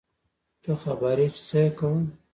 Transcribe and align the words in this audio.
ته 0.63 0.71
خبر 0.81 1.17
يې 1.21 1.27
چې 1.35 1.41
څه 1.47 1.57
يې 1.63 1.69
کول. 1.77 2.03